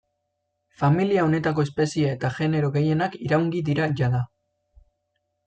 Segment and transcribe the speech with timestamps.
[0.81, 4.25] Familia honetako espezie eta genero gehienak iraungi dira jada.